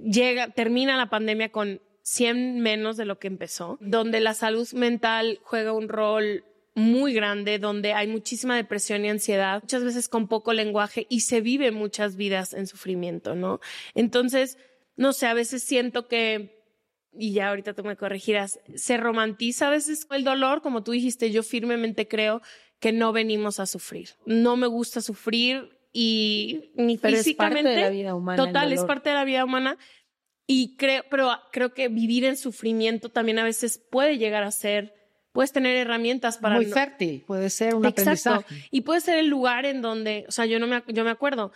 [0.04, 5.40] llega, termina la pandemia con 100 menos de lo que empezó, donde la salud mental
[5.42, 10.52] juega un rol muy grande, donde hay muchísima depresión y ansiedad, muchas veces con poco
[10.52, 13.60] lenguaje y se vive muchas vidas en sufrimiento, ¿no?
[13.94, 14.58] Entonces,
[14.96, 16.62] no sé, a veces siento que
[17.14, 21.30] y ya ahorita tú me corregirás, se romantiza a veces el dolor, como tú dijiste,
[21.30, 22.40] yo firmemente creo
[22.82, 24.08] que no venimos a sufrir.
[24.26, 27.30] No me gusta sufrir y ni físicamente.
[27.30, 28.44] Es parte de la vida humana.
[28.44, 29.78] Total, es parte de la vida humana.
[30.48, 34.94] Y creo, pero creo que vivir en sufrimiento también a veces puede llegar a ser,
[35.30, 36.56] puedes tener herramientas para.
[36.56, 38.44] Muy fértil, puede ser un Exacto.
[38.72, 41.52] Y puede ser el lugar en donde, o sea, yo no me, yo me acuerdo,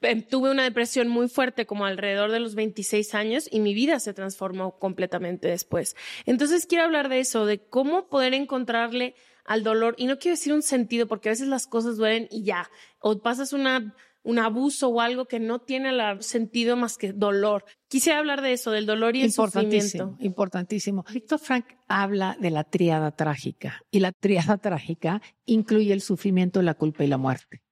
[0.00, 4.00] em, tuve una depresión muy fuerte como alrededor de los 26 años y mi vida
[4.00, 5.94] se transformó completamente después.
[6.24, 9.14] Entonces quiero hablar de eso, de cómo poder encontrarle
[9.46, 12.44] al dolor, y no quiero decir un sentido, porque a veces las cosas duelen y
[12.44, 13.94] ya, o pasas una
[14.26, 17.64] un abuso o algo que no tiene sentido más que dolor.
[17.86, 20.16] Quisiera hablar de eso, del dolor y el sufrimiento.
[20.18, 21.04] Importantísimo.
[21.12, 26.74] Víctor Frank habla de la triada trágica y la triada trágica incluye el sufrimiento, la
[26.74, 27.62] culpa y la muerte.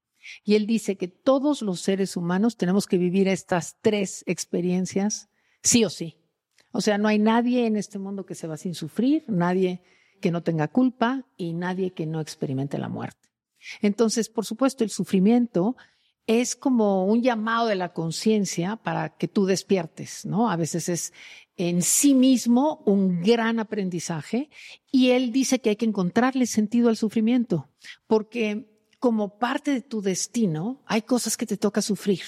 [0.44, 5.28] Y él dice que todos los seres humanos tenemos que vivir estas tres experiencias
[5.60, 6.20] sí o sí.
[6.70, 9.82] O sea, no hay nadie en este mundo que se va sin sufrir, nadie
[10.24, 13.28] que no tenga culpa y nadie que no experimente la muerte.
[13.82, 15.76] Entonces, por supuesto, el sufrimiento
[16.26, 20.50] es como un llamado de la conciencia para que tú despiertes, ¿no?
[20.50, 21.12] A veces es
[21.58, 24.48] en sí mismo un gran aprendizaje
[24.90, 27.68] y él dice que hay que encontrarle sentido al sufrimiento,
[28.06, 28.66] porque
[28.98, 32.22] como parte de tu destino hay cosas que te toca sufrir.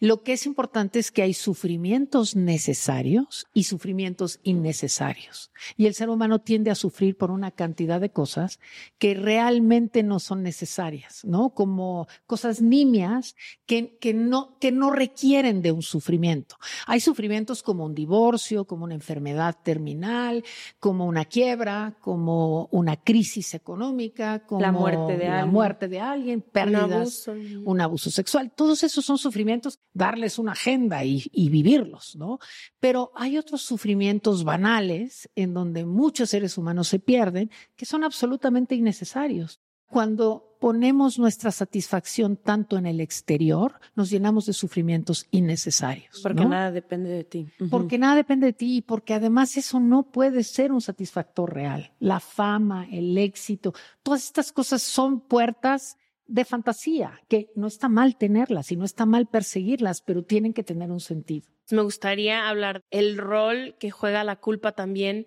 [0.00, 5.50] Lo que es importante es que hay sufrimientos necesarios y sufrimientos innecesarios.
[5.76, 8.60] Y el ser humano tiende a sufrir por una cantidad de cosas
[8.98, 11.50] que realmente no son necesarias, ¿no?
[11.50, 16.56] Como cosas nimias que, que, no, que no requieren de un sufrimiento.
[16.86, 20.44] Hay sufrimientos como un divorcio, como una enfermedad terminal,
[20.78, 25.52] como una quiebra, como una crisis económica, como la muerte de, la alguien.
[25.52, 27.70] Muerte de alguien, pérdidas, un abuso.
[27.70, 28.52] un abuso sexual.
[28.54, 29.55] Todos esos son sufrimientos
[29.92, 32.38] darles una agenda y, y, vivirlos, ¿no?
[32.80, 38.74] Pero hay otros sufrimientos banales en donde muchos seres humanos se pierden que son absolutamente
[38.74, 39.60] innecesarios.
[39.86, 46.20] Cuando ponemos nuestra satisfacción tanto en el exterior, nos llenamos de sufrimientos innecesarios.
[46.22, 46.50] Porque ¿no?
[46.50, 47.48] nada depende de ti.
[47.60, 47.70] Uh -huh.
[47.70, 51.92] Porque nada depende de ti y porque además eso no puede ser un satisfactor real.
[52.00, 58.16] La fama, el éxito, todas estas cosas son puertas de fantasía, que no está mal
[58.16, 61.48] tenerlas y no está mal perseguirlas, pero tienen que tener un sentido.
[61.70, 65.26] Me gustaría hablar el rol que juega la culpa también.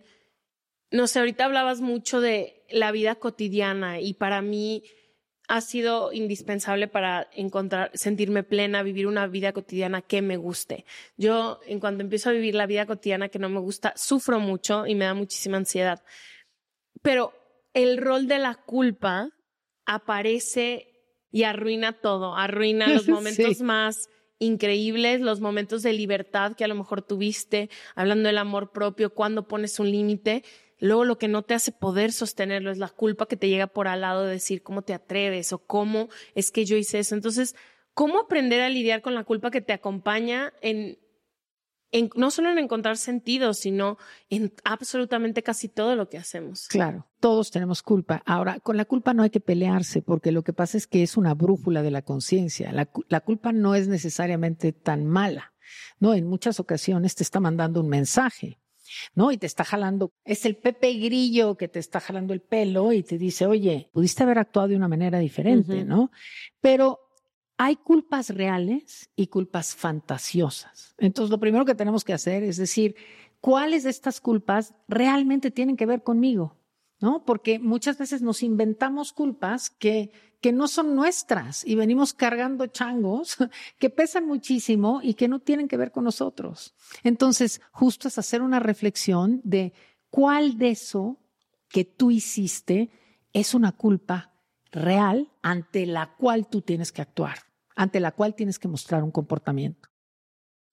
[0.91, 4.83] No sé, ahorita hablabas mucho de la vida cotidiana y para mí
[5.47, 10.85] ha sido indispensable para encontrar, sentirme plena, vivir una vida cotidiana que me guste.
[11.17, 14.85] Yo, en cuanto empiezo a vivir la vida cotidiana que no me gusta, sufro mucho
[14.85, 16.03] y me da muchísima ansiedad.
[17.01, 17.33] Pero
[17.73, 19.31] el rol de la culpa
[19.89, 20.87] aparece
[21.31, 23.63] y arruina todo, arruina los momentos sí.
[23.63, 29.13] más increíbles, los momentos de libertad que a lo mejor tuviste, hablando del amor propio,
[29.13, 30.43] cuando pones un límite,
[30.77, 33.87] luego lo que no te hace poder sostenerlo es la culpa que te llega por
[33.87, 37.15] al lado de decir cómo te atreves o cómo es que yo hice eso.
[37.15, 37.55] Entonces,
[37.93, 40.99] ¿cómo aprender a lidiar con la culpa que te acompaña en
[41.91, 43.97] en, no solo en encontrar sentido, sino
[44.29, 46.67] en absolutamente casi todo lo que hacemos.
[46.67, 48.21] Claro, todos tenemos culpa.
[48.25, 51.17] Ahora, con la culpa no hay que pelearse, porque lo que pasa es que es
[51.17, 52.71] una brújula de la conciencia.
[52.71, 55.53] La, la, culpa no es necesariamente tan mala,
[55.99, 56.13] ¿no?
[56.13, 58.59] En muchas ocasiones te está mandando un mensaje.
[59.13, 59.31] ¿no?
[59.31, 63.03] Y te está jalando, es el Pepe Grillo que te está jalando el pelo y
[63.03, 65.85] te dice, oye, pudiste haber actuado de una manera diferente, uh -huh.
[65.85, 66.11] ¿no?
[66.59, 66.99] Pero
[67.61, 70.95] hay culpas reales y culpas fantasiosas.
[70.97, 72.95] Entonces, lo primero que tenemos que hacer es decir,
[73.41, 76.55] ¿cuáles de estas culpas realmente tienen que ver conmigo?
[77.01, 77.25] ¿No?
[77.25, 83.35] Porque muchas veces nos inventamos culpas que, que no son nuestras y venimos cargando changos
[83.77, 86.73] que pesan muchísimo y que no tienen que ver con nosotros.
[87.03, 89.73] Entonces, justo es hacer una reflexión de
[90.09, 91.17] cuál de eso
[91.67, 92.89] que tú hiciste
[93.33, 94.31] es una culpa
[94.71, 97.48] real ante la cual tú tienes que actuar
[97.79, 99.87] ante la cual tienes que mostrar un comportamiento.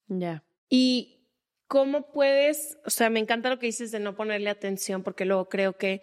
[0.09, 0.19] Ya.
[0.19, 0.45] Yeah.
[0.69, 1.31] Y
[1.69, 5.49] ¿cómo puedes, o sea, me encanta lo que dices de no ponerle atención porque luego
[5.49, 6.03] creo que,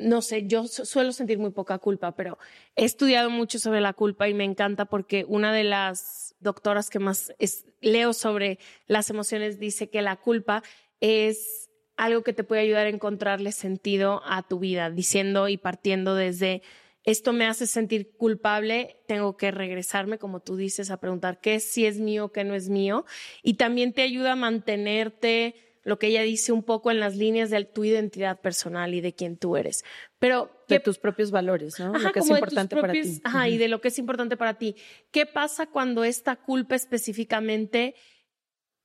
[0.00, 2.38] no sé, yo suelo sentir muy poca culpa, pero
[2.74, 6.98] he estudiado mucho sobre la culpa y me encanta porque una de las doctoras que
[6.98, 7.32] más
[7.80, 8.58] leo sobre
[8.88, 10.64] las emociones dice que la culpa
[10.98, 16.16] es algo que te puede ayudar a encontrarle sentido a tu vida, diciendo y partiendo
[16.16, 16.62] desde
[17.06, 21.86] esto me hace sentir culpable, tengo que regresarme, como tú dices, a preguntar qué si
[21.86, 23.06] es mío, qué no es mío.
[23.44, 25.54] Y también te ayuda a mantenerte,
[25.84, 29.14] lo que ella dice un poco en las líneas de tu identidad personal y de
[29.14, 29.84] quién tú eres.
[30.18, 31.96] Pero de tus propios valores, ¿no?
[31.96, 33.20] lo que es importante para ti.
[33.22, 34.74] Ajá, y de lo que es importante para ti.
[35.12, 37.94] ¿Qué pasa cuando esta culpa específicamente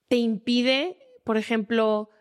[0.09, 2.11] te impide, por ejemplo,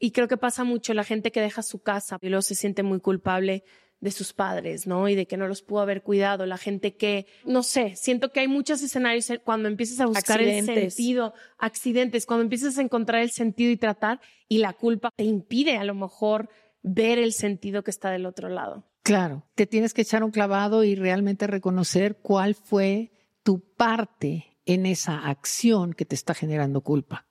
[0.00, 2.82] y creo que pasa mucho la gente que deja su casa y luego se siente
[2.82, 3.62] muy culpable
[4.00, 5.08] de sus padres, ¿no?
[5.08, 8.40] Y de que no los pudo haber cuidado, la gente que, no sé, siento que
[8.40, 13.30] hay muchos escenarios cuando empiezas a buscar el sentido, accidentes, cuando empiezas a encontrar el
[13.30, 16.48] sentido y tratar, y la culpa te impide a lo mejor
[16.82, 18.84] ver el sentido que está del otro lado.
[19.02, 24.86] Claro, te tienes que echar un clavado y realmente reconocer cuál fue tu parte en
[24.86, 27.26] esa acción que te está generando culpa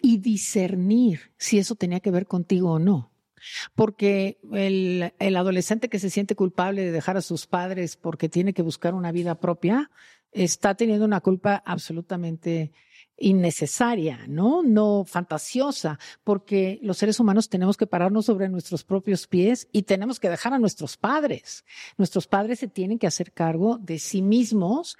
[0.00, 3.11] y discernir si eso tenía que ver contigo o no.
[3.74, 8.62] Porque el, adolescente que se siente culpable de dejar a sus padres porque tiene que
[8.62, 9.90] buscar una vida propia,
[10.30, 12.72] está teniendo una culpa absolutamente
[13.18, 14.62] innecesaria, ¿no?
[14.62, 20.18] No fantasiosa, porque los seres humanos tenemos que pararnos sobre nuestros propios pies y tenemos
[20.18, 21.64] que dejar a nuestros padres.
[21.98, 24.96] Nuestros padres se tienen que hacer cargo de sí mismos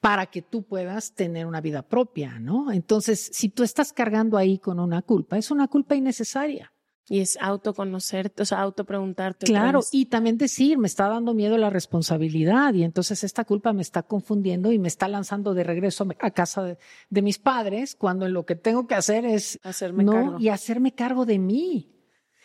[0.00, 2.70] para que tú puedas tener una vida propia, ¿no?
[2.70, 6.72] Entonces, si tú estás cargando ahí con una culpa, es una culpa innecesaria.
[7.08, 9.46] Y es autoconocerte, o sea, autopreguntarte.
[9.46, 13.82] Claro, y también decir, me está dando miedo la responsabilidad y entonces esta culpa me
[13.82, 16.76] está confundiendo y me está lanzando de regreso a casa
[17.10, 20.36] de, mis padres cuando lo que tengo que hacer es hacerme cargo.
[20.40, 21.92] y hacerme cargo de mí.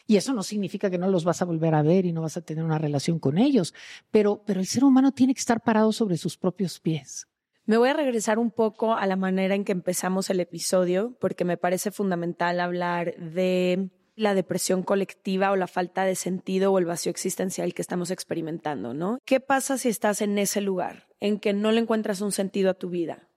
[0.06, 2.38] Y eso no significa que no los vas a volver a ver y no vas
[2.38, 3.74] a tener una relación con ellos,
[4.12, 7.28] pero, pero el ser humano tiene que estar parado sobre sus propios pies.
[7.66, 11.46] Me voy a regresar un poco a la manera en que empezamos el episodio, porque
[11.46, 13.90] me parece fundamental hablar de
[14.22, 18.94] la depresión colectiva o la falta de sentido o el vacío existencial que estamos experimentando,
[18.94, 19.18] ¿no?
[19.26, 22.76] ¿Qué pasa si estás en ese lugar, en que no le encuentras un sentido a
[22.76, 23.28] tu vida,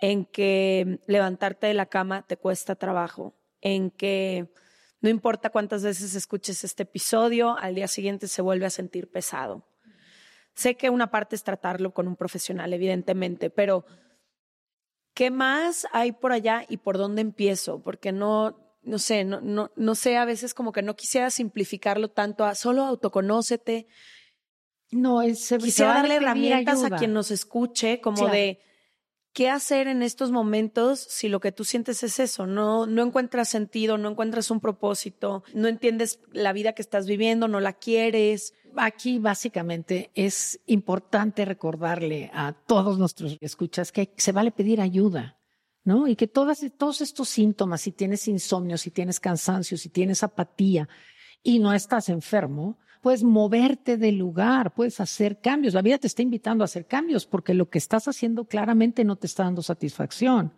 [0.00, 4.52] en que levantarte de la cama te cuesta trabajo, en que
[5.00, 9.66] no importa cuántas veces escuches este episodio, al día siguiente se vuelve a sentir pesado?
[10.54, 13.84] Sé que una parte es tratarlo con un profesional, evidentemente, pero
[15.14, 17.80] ¿qué más hay por allá y por dónde empiezo?
[17.80, 22.08] Porque no, no sé, no, no, no sé, a veces como que no quisiera simplificarlo
[22.08, 23.86] tanto a solo autoconócete.
[24.90, 28.60] No, es, quisiera darle herramientas a quien nos escuche, como de
[29.34, 33.50] qué hacer en estos momentos si lo que tú sientes es eso, no, no encuentras
[33.50, 38.54] sentido, no encuentras un propósito, no entiendes la vida que estás viviendo, no la quieres.
[38.76, 45.37] Aquí básicamente es importante recordarle a todos nuestros escuchas que se vale pedir ayuda.
[46.06, 50.88] Y que todas, todos estos síntomas, si tienes insomnio, si tienes cansancio, si tienes apatía
[51.42, 55.74] y no estás enfermo, puedes moverte del lugar, puedes hacer cambios.
[55.74, 59.16] La vida te está invitando a hacer cambios porque lo que estás haciendo claramente no
[59.16, 60.52] te está dando satisfacción.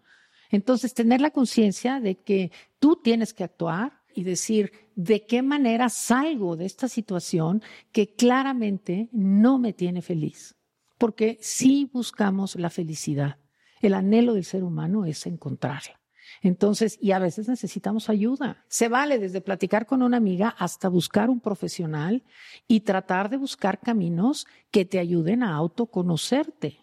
[0.50, 5.88] Entonces, tener la conciencia de que tú tienes que actuar y decir de qué manera
[5.88, 7.62] salgo de esta situación
[7.92, 10.56] que claramente no me tiene feliz.
[10.98, 13.38] Porque sí buscamos la felicidad.
[13.80, 16.00] El anhelo del ser humano es encontrarla.
[16.42, 18.64] Entonces, y a veces necesitamos ayuda.
[18.68, 22.22] Se vale desde platicar con una amiga hasta buscar un profesional
[22.66, 26.78] y tratar de buscar caminos que te ayuden a autoconocerte.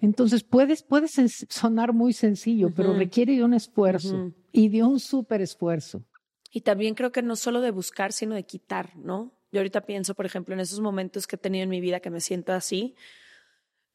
[0.00, 5.40] Entonces, puedes, puedes sonar muy sencillo, pero requiere de un esfuerzo y de un súper
[5.40, 6.04] esfuerzo.
[6.50, 9.32] Y también creo que no solo de buscar, sino de quitar, ¿no?
[9.52, 12.10] Yo ahorita pienso, por ejemplo, en esos momentos que he tenido en mi vida que
[12.10, 12.94] me siento así,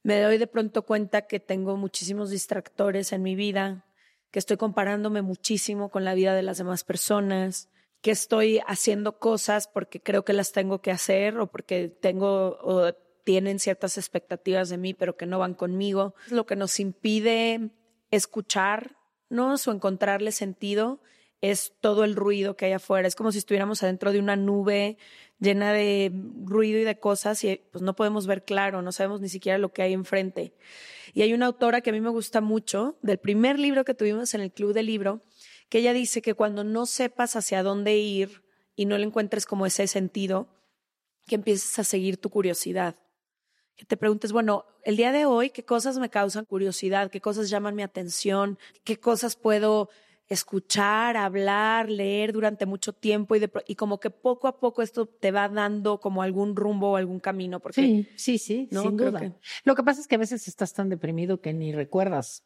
[0.03, 3.85] me doy de pronto cuenta que tengo muchísimos distractores en mi vida,
[4.31, 7.69] que estoy comparándome muchísimo con la vida de las demás personas,
[8.01, 12.93] que estoy haciendo cosas porque creo que las tengo que hacer o porque tengo o
[13.23, 16.15] tienen ciertas expectativas de mí, pero que no van conmigo.
[16.29, 17.69] Lo que nos impide
[18.09, 20.99] escucharnos o encontrarle sentido
[21.41, 23.07] es todo el ruido que hay afuera.
[23.07, 24.97] Es como si estuviéramos adentro de una nube
[25.39, 26.11] llena de
[26.45, 29.73] ruido y de cosas y pues no podemos ver claro, no sabemos ni siquiera lo
[29.73, 30.53] que hay enfrente.
[31.13, 34.33] Y hay una autora que a mí me gusta mucho, del primer libro que tuvimos
[34.35, 35.21] en el Club del Libro,
[35.67, 38.43] que ella dice que cuando no sepas hacia dónde ir
[38.75, 40.47] y no le encuentres como ese sentido,
[41.27, 42.95] que empieces a seguir tu curiosidad.
[43.75, 47.09] Que te preguntes, bueno, el día de hoy, ¿qué cosas me causan curiosidad?
[47.09, 48.59] ¿Qué cosas llaman mi atención?
[48.83, 49.89] ¿Qué cosas puedo
[50.31, 55.05] escuchar, hablar, leer durante mucho tiempo y, de, y como que poco a poco esto
[55.05, 57.59] te va dando como algún rumbo o algún camino.
[57.59, 58.83] Porque, sí, sí, sí, ¿no?
[58.83, 59.35] sin duda.
[59.65, 62.45] Lo que pasa es que a veces estás tan deprimido que ni recuerdas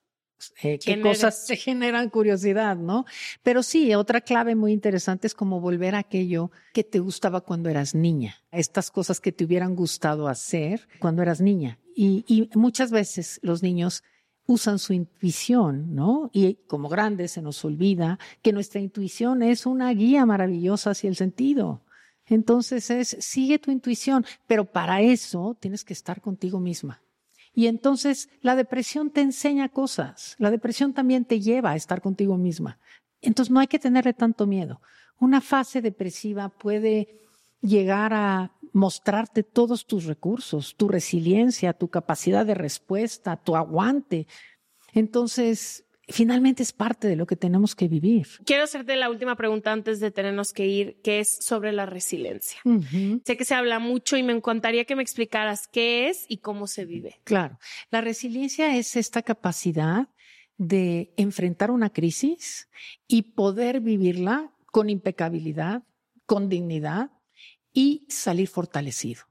[0.63, 3.05] eh, qué cosas te generan curiosidad, ¿no?
[3.43, 7.69] Pero sí, otra clave muy interesante es como volver a aquello que te gustaba cuando
[7.69, 11.77] eras niña, estas cosas que te hubieran gustado hacer cuando eras niña.
[11.95, 14.03] Y, y muchas veces los niños
[14.47, 16.29] usan su intuición, ¿no?
[16.33, 21.15] Y como grandes se nos olvida que nuestra intuición es una guía maravillosa hacia el
[21.15, 21.81] sentido.
[22.27, 27.01] Entonces es, sigue tu intuición, pero para eso tienes que estar contigo misma.
[27.53, 32.37] Y entonces la depresión te enseña cosas, la depresión también te lleva a estar contigo
[32.37, 32.79] misma.
[33.21, 34.81] Entonces no hay que tenerle tanto miedo.
[35.19, 37.24] Una fase depresiva puede
[37.61, 44.27] llegar a mostrarte todos tus recursos, tu resiliencia, tu capacidad de respuesta, tu aguante.
[44.93, 48.27] Entonces, finalmente es parte de lo que tenemos que vivir.
[48.45, 52.59] Quiero hacerte la última pregunta antes de tenernos que ir, que es sobre la resiliencia.
[53.25, 56.67] Sé que se habla mucho y me encantaría que me explicaras qué es y cómo
[56.67, 57.21] se vive.
[57.23, 57.59] Claro,
[57.91, 60.09] la resiliencia es esta capacidad
[60.57, 62.69] de enfrentar una crisis
[63.07, 65.83] y poder vivirla con impecabilidad,
[66.25, 67.11] con dignidad,
[67.75, 69.25] y salir fortalecido.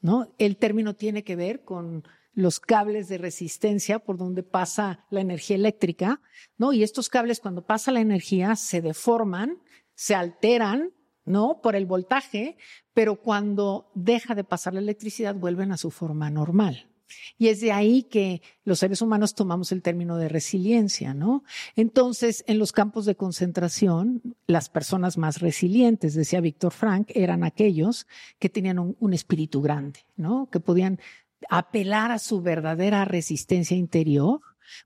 [0.00, 0.34] ¿no?
[0.38, 2.04] El término tiene que ver con
[2.34, 6.20] los cables de resistencia por donde pasa la energía eléctrica,
[6.56, 6.72] ¿no?
[6.72, 9.58] Y estos cables cuando pasa la energía se deforman,
[9.94, 10.92] se alteran,
[11.24, 11.60] ¿no?
[11.62, 12.56] Por el voltaje,
[12.94, 16.91] pero cuando deja de pasar la electricidad vuelven a su forma normal.
[17.38, 21.44] Y es de ahí que los seres humanos tomamos el término de resiliencia, ¿no?
[21.76, 28.06] Entonces, en los campos de concentración, las personas más resilientes, decía Víctor Frank, eran aquellos
[28.38, 30.48] que tenían un, un espíritu grande, ¿no?
[30.50, 31.00] Que podían
[31.48, 34.40] apelar a su verdadera resistencia interior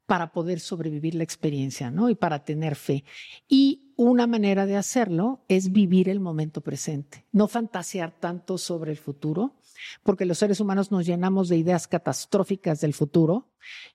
[0.07, 2.09] para poder sobrevivir la experiencia, ¿no?
[2.09, 3.05] Y para tener fe.
[3.49, 8.99] Y una manera de hacerlo es vivir el momento presente, no fantasear tanto sobre el
[8.99, 9.55] futuro,
[10.03, 13.51] porque los seres humanos nos llenamos de ideas catastróficas del futuro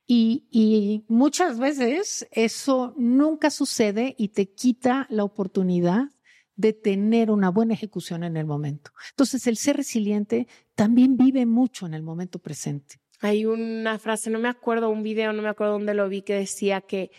[0.07, 6.09] y, muchas veces eso nunca sucede y te quita la oportunidad
[6.55, 8.91] de tener una buena ejecución en el momento.
[9.11, 12.97] Entonces, el ser resiliente también vive mucho en el momento presente.
[13.19, 16.33] Hay una frase, no me acuerdo, un video, no me acuerdo dónde lo vi, que
[16.33, 17.11] decía que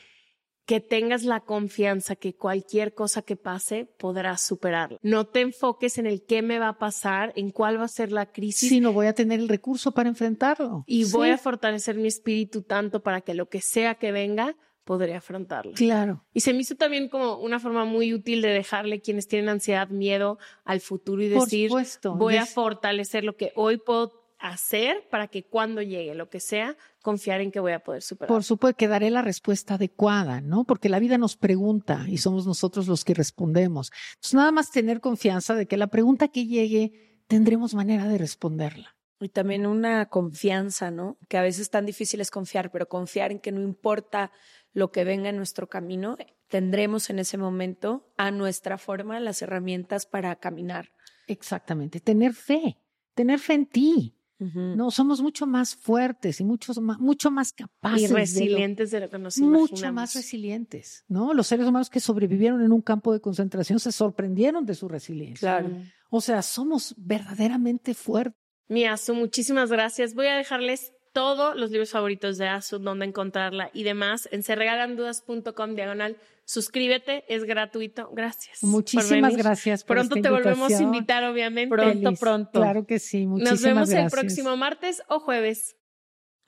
[0.73, 4.99] que tengas la confianza que cualquier cosa que pase podrás superarla.
[5.03, 8.11] No te enfoques en el qué me va a pasar, en cuál va a ser
[8.11, 8.71] la crisis.
[8.71, 10.85] Sí, no voy a tener el recurso para enfrentarlo.
[10.87, 15.15] Y voy a fortalecer mi espíritu tanto para que lo que sea que venga, podré
[15.15, 15.73] afrontarlo.
[15.75, 16.25] Claro.
[16.33, 19.91] Y se me hizo también como una forma muy útil de dejarle quienes tienen ansiedad,
[19.91, 21.71] miedo al futuro y decir,
[22.15, 26.77] voy a fortalecer lo que hoy puedo hacer para que cuando llegue lo que sea,
[27.01, 28.29] confiar en que voy a poder superar.
[28.29, 30.65] Por supuesto que daré la respuesta adecuada, ¿no?
[30.65, 33.93] Porque la vida nos pregunta y somos nosotros los que respondemos.
[34.15, 38.97] Entonces, nada más tener confianza de que la pregunta que llegue tendremos manera de responderla.
[39.21, 41.17] Y también una confianza, ¿no?
[41.29, 44.33] Que a veces es tan difícil es confiar, pero confiar en que no importa
[44.73, 46.17] lo que venga en nuestro camino,
[46.49, 50.91] tendremos en ese momento a nuestra forma las herramientas para caminar.
[51.29, 52.79] Exactamente, tener fe,
[53.15, 54.17] tener fe en ti.
[54.39, 58.11] No, somos mucho más fuertes y mucho más, mucho más capaces.
[58.11, 61.33] Y resilientes de lo, que nos Mucho más resilientes, ¿no?
[61.33, 65.61] Los seres humanos que sobrevivieron en un campo de concentración se sorprendieron de su resiliencia.
[65.61, 65.77] Claro.
[66.11, 68.41] O sea, somos verdaderamente fuertes.
[68.69, 70.15] Mi Azu, muchísimas gracias.
[70.15, 75.75] Voy a dejarles todos los libros favoritos de Azu, dónde encontrarla y demás en serregalandudas.com
[75.75, 76.17] diagonal.
[76.45, 78.11] Suscríbete, es gratuito.
[78.13, 78.63] Gracias.
[78.63, 79.85] Muchísimas gracias.
[79.85, 81.75] Por pronto te volvemos a invitar, obviamente.
[81.75, 82.61] Pronto, pronto.
[82.61, 83.27] Claro que sí.
[83.27, 85.77] Muchísimas Nos vemos el próximo martes o jueves.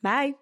[0.03, 0.37] Bye.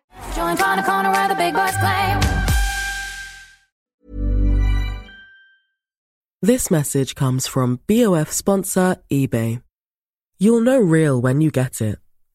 [6.41, 9.62] This message comes from BOF sponsor eBay.
[10.39, 12.01] You'll know real when you get it.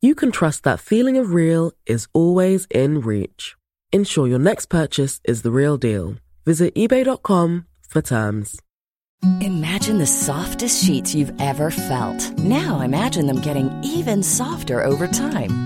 [0.00, 3.56] you can trust that feeling of real is always in reach.
[3.92, 6.16] Ensure your next purchase is the real deal.
[6.44, 8.60] Visit eBay.com for terms.
[9.40, 12.38] Imagine the softest sheets you've ever felt.
[12.38, 15.65] Now imagine them getting even softer over time.